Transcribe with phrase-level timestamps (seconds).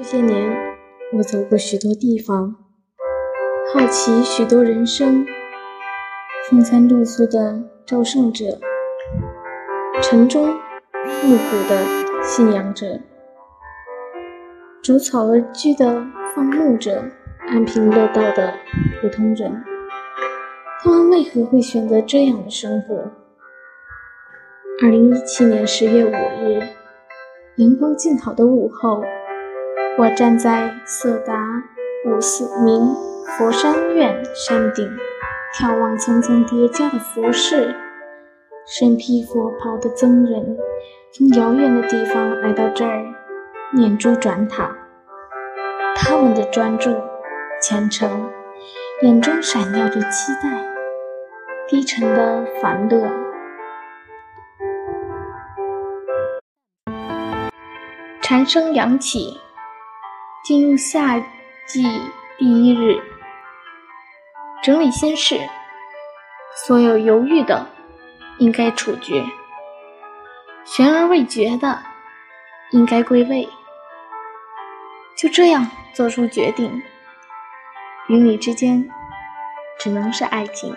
[0.00, 0.56] 这些年，
[1.12, 2.54] 我走过许多地方，
[3.74, 5.26] 好奇许多人生。
[6.48, 8.44] 风餐露宿的朝圣者，
[10.00, 11.84] 城中暮鼓的
[12.22, 13.00] 信仰者，
[14.84, 17.02] 逐草而居的放牧者，
[17.48, 18.54] 安贫乐道的
[19.00, 19.64] 普通人，
[20.80, 22.94] 他们为何会选择这样的生活？
[24.80, 26.12] 二零一七年十月五
[26.44, 26.62] 日，
[27.56, 29.02] 阳光静好的午后，
[29.98, 31.34] 我站在色达
[32.06, 32.94] 五四明
[33.26, 34.88] 佛山院山顶。
[35.52, 37.74] 眺望层层叠加的佛事，
[38.64, 40.56] 身披佛袍的僧人
[41.12, 43.02] 从遥远的地方来到这儿
[43.74, 44.76] 念珠转塔。
[45.96, 46.94] 他们的专注、
[47.60, 48.30] 虔诚，
[49.02, 50.64] 眼中闪耀着期待，
[51.66, 53.10] 低沉的烦乐。
[58.20, 59.40] 蝉声扬起，
[60.48, 61.20] 进入夏
[61.66, 61.82] 季
[62.38, 62.98] 第一日。
[64.62, 65.38] 整理心事，
[66.64, 67.66] 所有犹豫的
[68.38, 69.22] 应该处决，
[70.64, 71.82] 悬而未决的
[72.70, 73.46] 应该归位。
[75.18, 76.82] 就这样做出决定，
[78.06, 78.88] 与你之间
[79.78, 80.74] 只能是爱情。